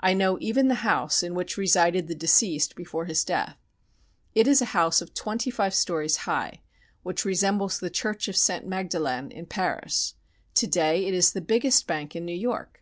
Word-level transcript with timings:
I 0.00 0.14
know 0.14 0.38
even 0.40 0.68
the 0.68 0.76
house 0.76 1.22
in 1.22 1.34
which 1.34 1.58
resided 1.58 2.08
the 2.08 2.14
deceased 2.14 2.74
before 2.74 3.04
his 3.04 3.22
death. 3.22 3.58
It 4.34 4.48
is 4.48 4.62
a 4.62 4.72
house 4.72 5.02
of 5.02 5.12
twenty 5.12 5.50
five 5.50 5.74
stories 5.74 6.16
high, 6.24 6.62
which 7.02 7.26
resembles 7.26 7.78
the 7.78 7.90
Church 7.90 8.28
of 8.28 8.36
Saint 8.38 8.66
Magdalene 8.66 9.30
in 9.30 9.44
Paris. 9.44 10.14
To 10.54 10.66
day 10.66 11.04
it 11.04 11.12
is 11.12 11.34
the 11.34 11.42
biggest 11.42 11.86
bank 11.86 12.16
in 12.16 12.24
New 12.24 12.32
York. 12.32 12.80